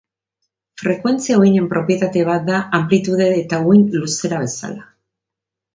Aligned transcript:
Frekuentzia 0.81 1.37
uhinen 1.41 1.67
propietate 1.75 2.23
bat 2.31 2.49
da 2.49 2.63
anplitude 2.81 3.29
eta 3.45 3.61
uhin 3.69 3.87
luzera 4.01 4.45
bezala. 4.47 4.89